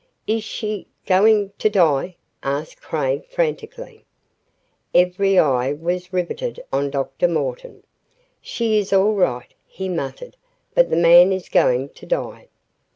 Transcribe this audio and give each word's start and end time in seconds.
"Is 0.25 0.43
she 0.43 0.87
going 1.05 1.53
to 1.59 1.69
die?" 1.69 2.15
gasped 2.41 2.81
Craig, 2.81 3.27
frantically. 3.27 4.03
Every 4.95 5.37
eye 5.37 5.73
was 5.73 6.11
riveted 6.11 6.59
on 6.73 6.89
Dr. 6.89 7.27
Morton. 7.27 7.83
"She 8.41 8.79
is 8.79 8.91
all 8.91 9.13
right," 9.13 9.53
he 9.67 9.89
muttered. 9.89 10.37
"But 10.73 10.89
the 10.89 10.95
man 10.95 11.31
is 11.31 11.49
going 11.49 11.89
to 11.89 12.07
die." 12.07 12.47